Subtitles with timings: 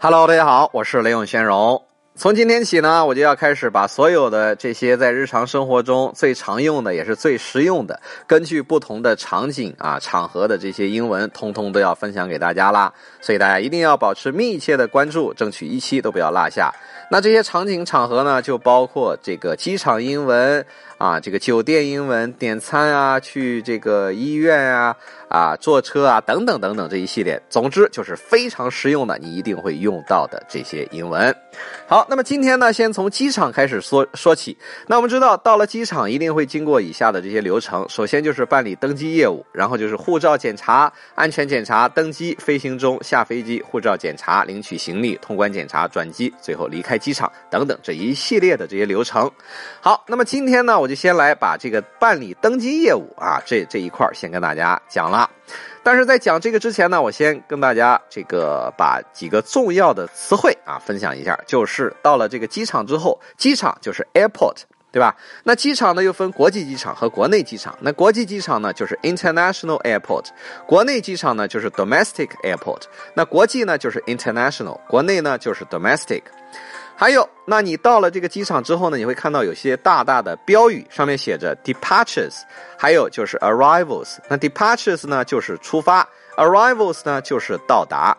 [0.00, 1.82] Hello，大家好，我是雷永轩荣。
[2.14, 12.92] 从今天起呢，我就要开始把所有的这些在日常生活中最常用的，也是最实用的，根据不同的场景啊、场合的这些英文，通通都要分享给大家啦。
[13.20, 16.72] 所以大家一定要保持密切的关注，争取一期都不要落下。
[17.10, 20.64] 那这些场景场合呢，就包括这个机场英文
[20.98, 24.96] 啊，这个酒店英文，点餐啊，去这个医院啊，
[25.28, 27.40] 啊，坐车啊，等等等等这一系列。
[27.48, 31.34] 总之就是非常实用的，你一定会用到的这些英文。
[31.86, 34.58] 好，那么今天呢，先从机场开始说说起。
[34.88, 49.30] 那我们知道，到了机场一定会经过以下的这些流程：首先就是办理登机业务，然后就是护照检查、安全检查、登机、飞行中、下飞机、护照检查、领取行李、通关检查、转机，最后离开机场等等这一系列的这些流程。
[49.80, 55.28] 好，那么今天呢，我就先来把这个办理登机业务啊，这这一块儿先跟大家讲了。
[55.82, 61.38] 但是在讲这个之前呢，我先跟大家这个把几个重要的词汇啊分享一下。
[61.46, 64.56] 就是到了这个机场之后，机场就是 airport，
[64.92, 65.16] 对吧？
[65.44, 67.74] 那机场呢又分国际机场和国内机场。
[67.80, 70.26] 那国际机场呢就是 international airport，
[70.66, 72.82] 国内机场呢就是 domestic airport。
[73.14, 76.22] 那国际呢就是 international，国内呢就是 domestic。
[77.00, 82.40] 还有，那你到了这个机场之后呢，你会看到有些大大的标语，上面写着 departures，
[82.76, 84.16] 还有就是 arrivals。
[84.28, 86.04] 那 departures 呢就是出发
[86.38, 88.16] ，arrivals 呢就是到达，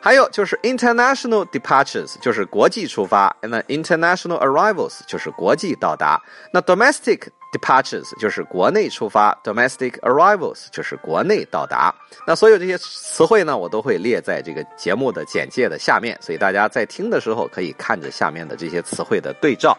[0.00, 6.20] 还有就是 international departures 就是国际出发，那 international arrivals 就是国际到达，
[6.52, 11.94] 那 domestic departures 就是国内出发，domestic arrivals 就是国内到达。
[12.26, 19.76] 那所有这些词汇呢，我都会列在这个节目的简介的下面，所以大家在听的时候可以看着下面的这些词汇的对照。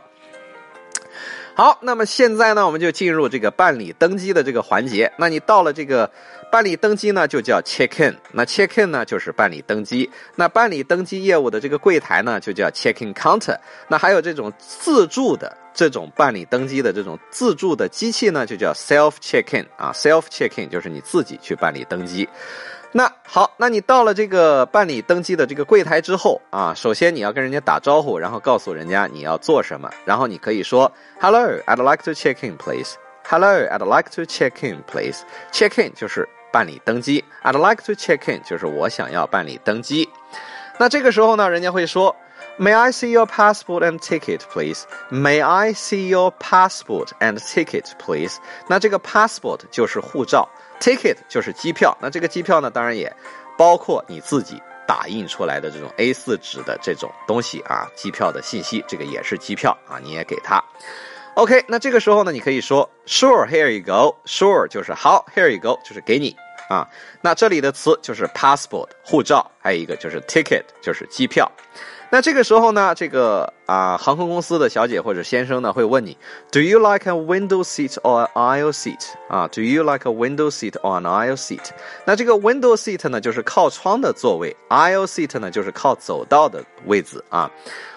[1.59, 5.11] 好，那么现在呢，我们就进入这个办理登机的这个环节。
[5.17, 6.09] 那你到了这个
[6.49, 8.15] 办理登机呢，就叫 check in。
[8.31, 10.09] 那 check in 呢，就是办理登机。
[10.37, 13.57] 那办理登机业务的这个柜台呢，就叫 check in counter。
[13.89, 22.25] 那还有这种自助的这种办理登机的这种自助的机器呢，就叫 self check in 啊，self check in 就是你自己去办理登机。
[22.91, 30.91] 那好，那你到了这个办理登机的这个柜台之后啊，首先你要跟人家打招呼，然后告诉人家你要做什么，然后你可以说
[31.21, 32.95] Hello, I'd like to check in, please.
[33.23, 35.21] Hello, I'd like to check in, please.
[35.51, 40.09] Check in 就是办理登机，I'd like to check in 就是我想要办理登机。
[40.79, 42.15] 那这个时候呢，人家会说
[42.57, 44.85] May I see your passport and ticket, please?
[45.11, 48.37] May I see your passport and ticket, please?
[48.67, 50.49] 那这个 passport 就是护照。
[50.79, 53.13] Ticket 就是机票，那这个机票呢，当然也
[53.57, 60.63] 包括你自己打印出来的这种 A4 纸的这种东西啊，机票的信息，这个也是机票啊，你也给他。
[61.35, 64.15] OK，那这个时候呢，你可以说 Sure，here you go。
[64.25, 66.35] Sure 就是好，here you go 就是给你
[66.69, 66.87] 啊。
[67.21, 71.49] 那这里的词就是 passport 护照，还有一个就是 ticket 就是机票。
[72.11, 76.17] 那这个时候呢，这个啊，航空公司的小姐或者先生呢，会问你
[76.51, 79.05] ，Do you like a window seat or an aisle seat？
[79.27, 81.69] 啊，Do you like a window seat or an aisle seat？
[82.05, 87.49] 那这个 window seat 呢，就是靠窗的座位；aisle seat 呢，就是靠走道的位置啊。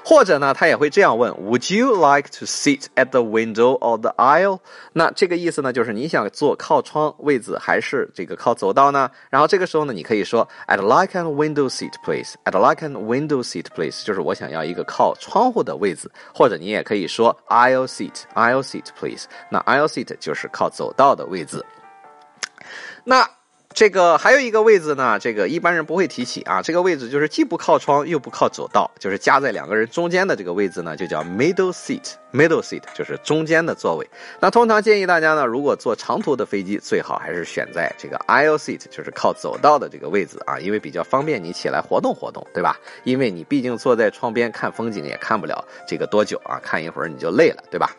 [0.05, 4.59] 或者呢，他也会这样问：Would you like to sit at the window or the aisle？
[4.93, 9.09] 那这个意思呢，就是你想坐靠窗位置还是这个靠走道呢？
[9.31, 12.35] 然后这个时候呢，你可以说：I'd like a window seat, please.
[12.45, 14.02] I'd like a window seat, please.
[14.05, 16.11] 就是我想要一个靠窗户的位置。
[16.35, 19.27] 或者你也可以说 aisle seat, aisle seat, please.
[19.51, 21.65] 那 aisle seat 就是靠走道的位置。
[23.05, 23.29] 那
[23.75, 26.63] 这个还有一个位置呢，这个一般人不会提起啊。
[26.63, 32.13] 这个位置就是既不靠窗又不靠走道，就是夹在两个人中间的这个位置呢，就叫 middle seat。
[32.33, 34.09] middle seat 就是中间的座位。
[34.41, 42.79] 那通常建议大家呢，如果坐长途的飞机，最好还是选在这个 aisle seat，就是靠走道的这个位置啊，因为比较方便你起来活动活动，对吧？
[43.05, 47.91] 因为你毕竟坐在窗边看风景也看不了这个多久啊，看一会儿你就累了，对吧？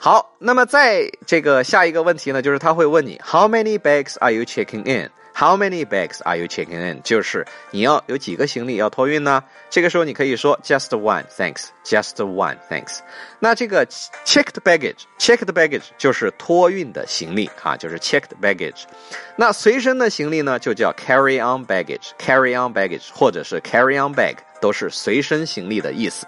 [0.00, 5.10] 好，那么在这个下一个问题呢，就是他会问你 How many bags are you checking in?
[5.34, 7.00] How many bags are you checking in?
[7.02, 9.42] 就是你要有几个行李要托运呢？
[9.70, 11.66] 这个时候你可以说 Just one, thanks.
[11.84, 12.98] Just one, thanks.
[13.40, 13.86] 那这个
[14.24, 18.84] checked baggage, checked baggage 就是托运的行李啊，就是 checked baggage。
[19.36, 26.26] 那随身的行李呢，就叫 carry on baggage, carry on baggage 或者是 carry on bag，都是随身行李的意思。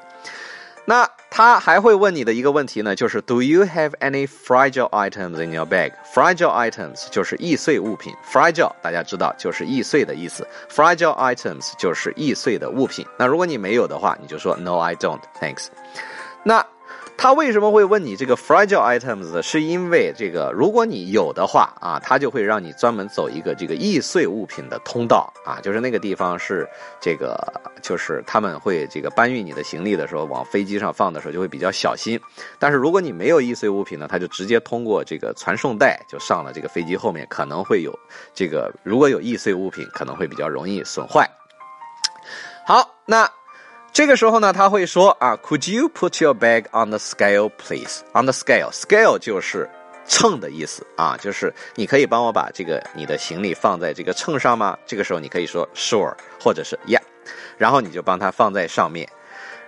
[0.86, 5.92] 那他还会问你的一个问题呢，就是 Do you have any fragile items in your bag?
[6.12, 13.06] Fragile items 就是易碎物品，fragile 大家知道就是易碎的意思，fragile items 就是易碎的物品。
[13.16, 15.66] 那如果你没有的话，你就说 No, I don't, thanks。
[16.42, 16.66] 那
[17.22, 19.43] 他为什么会问你这个 fragile items 呢？
[19.43, 26.67] 是因为这个，如果你有的话啊，他就会让你专门走一个这个易碎物品的通道啊，就是那个地方是
[26.99, 27.37] 这个，
[27.82, 32.19] 就是他们会这个搬运你的行李的时候，往飞机上放的时候就会比较小心。
[32.58, 37.94] 但是如果你没有易碎物品呢，他就直接通过这个传送带就上了这个飞机后面，可能会有
[38.32, 41.28] 这个如果有易碎物品，可能会比较容易损坏。
[42.64, 43.31] 好，那。
[43.92, 48.00] 这个时候呢，他会说啊，Could you put your bag on the scale, please?
[48.12, 49.69] On the scale, scale 就是
[50.06, 54.78] 秤的意思啊，就是你可以帮我把这个你的行李放在这个秤上吗？
[54.87, 57.00] 这个时候你可以说 Sure，或者是 Yeah，
[57.58, 59.08] 然后你就帮他放在上面。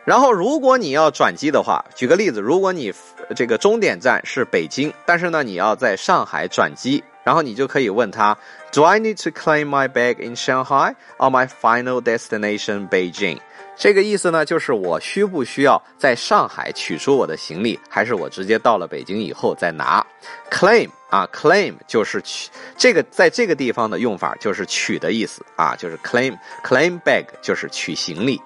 [0.05, 2.93] 然后如果你要转机的话，举个例子，如果你
[3.37, 8.37] 这个终点站是北京，但是呢你要在上海转机，然后你就可以问他
[8.73, 13.39] ，Do I need to claim my bag in Shanghai or my final destination Beijing？
[13.75, 20.05] 这个意思呢，就是我需不需要在上海取出我的行李，还是我直接到了北京以后再拿
[20.51, 28.41] ？Claim 啊，claim 就是取这个，在这个地方的用法就是取的意思啊，就是 claim claim bag 就是取行李。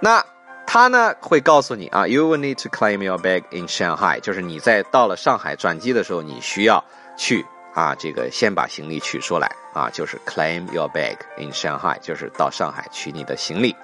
[0.00, 0.24] 那
[0.66, 6.82] 他呢会告诉你啊，You will need to claim your bag in Shanghai，就是你在到了上海转机的时候，你需要
[7.16, 7.44] 去
[7.76, 13.76] 啊这个先把行李取出来啊，就是 claim your bag in Shanghai，就是到上海取你的行李。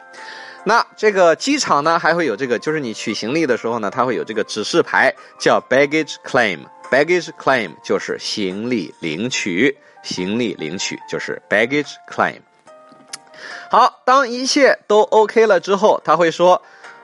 [0.64, 6.60] 那这个机场呢，还会有这个，就是你取行李的时候呢，它会有这个指示牌，叫 baggage claim。
[6.90, 12.40] baggage claim 就是行李领取，行李领取就是 baggage claim。
[13.70, 16.62] 好，当一切都 OK 了之后，他会说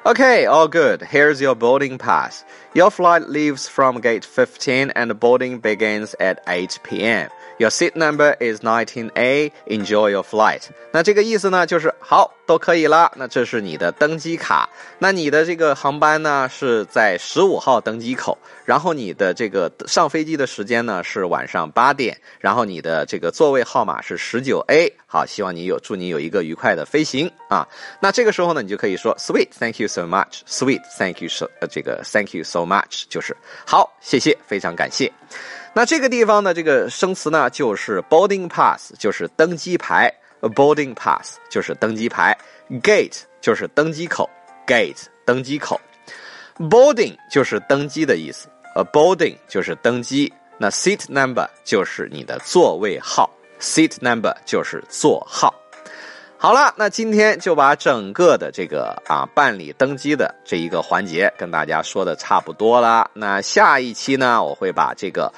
[0.09, 1.03] Okay, all good.
[1.03, 2.43] Here's your boarding pass.
[2.73, 7.29] Your flight leaves from gate 15 and boarding begins at 8 p.m.
[7.59, 9.53] Your seat number is 19A.
[9.67, 10.71] Enjoy your flight.
[10.91, 13.13] 那这个意思呢，就是好都可以了。
[13.17, 14.67] 那这是你的登机卡。
[14.99, 24.91] 那你的这个航班呢是在十五号登机口，然后你的这个上飞机的时间呢是晚上八点，然后你的这个座位号码是十九 A。
[25.07, 27.67] 好，希望你有祝你有一个愉快的飞行啊。
[28.01, 30.43] 那这个时候呢，你就可以说 Sweet, thank you so much.
[30.47, 33.37] Sweet, thank you so 呃这个 Thank you so much 就是
[33.67, 35.13] 好，谢谢，非常感谢。
[35.75, 42.37] 那这个地方的这个生词呢，就是 boarding pass，就是登机牌；boarding pass 就是登机牌
[42.83, 44.29] ；gate 就是登机口
[44.67, 45.81] ；gate 登机口
[46.59, 50.33] ；boarding 就是登机的意思；a boarding 就是登机。
[50.59, 53.31] 那 seat number 就是你的座位号
[53.61, 55.55] ；seat number 就是座号。
[56.41, 63.11] 好了，那今天就把整个的这个啊办理登机的这一个环节跟大家说的差不多了。
[63.13, 65.33] 那下一期呢，我会把这个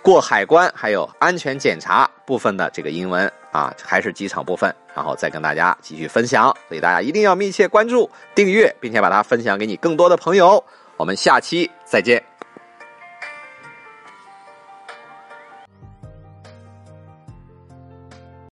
[0.00, 6.44] 过海关还有安全检查部分的这个英文啊，还是机场部分，然后再跟大家继续分享。
[6.68, 10.62] 所以大家一定要密切关注、订阅，并且把它分享给你更多的朋友。
[10.96, 12.33] 我们下期再见。